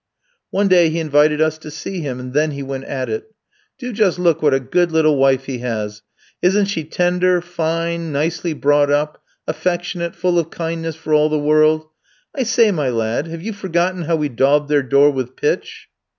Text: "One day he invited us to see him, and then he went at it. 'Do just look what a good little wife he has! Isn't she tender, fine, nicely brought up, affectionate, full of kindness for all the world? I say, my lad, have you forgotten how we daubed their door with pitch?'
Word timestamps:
"One 0.49 0.67
day 0.67 0.89
he 0.89 0.99
invited 0.99 1.41
us 1.41 1.59
to 1.59 1.69
see 1.69 1.99
him, 1.99 2.19
and 2.19 2.33
then 2.33 2.49
he 2.49 2.63
went 2.63 2.85
at 2.85 3.07
it. 3.07 3.35
'Do 3.77 3.93
just 3.93 4.17
look 4.17 4.41
what 4.41 4.51
a 4.51 4.59
good 4.59 4.91
little 4.91 5.15
wife 5.15 5.43
he 5.45 5.59
has! 5.59 6.01
Isn't 6.41 6.65
she 6.65 6.85
tender, 6.85 7.39
fine, 7.39 8.11
nicely 8.11 8.53
brought 8.53 8.89
up, 8.89 9.21
affectionate, 9.47 10.15
full 10.15 10.39
of 10.39 10.49
kindness 10.49 10.95
for 10.95 11.13
all 11.13 11.29
the 11.29 11.37
world? 11.37 11.85
I 12.35 12.41
say, 12.41 12.71
my 12.71 12.89
lad, 12.89 13.27
have 13.27 13.43
you 13.43 13.53
forgotten 13.53 14.01
how 14.05 14.15
we 14.15 14.27
daubed 14.27 14.69
their 14.69 14.81
door 14.81 15.11
with 15.11 15.35
pitch?' 15.35 15.87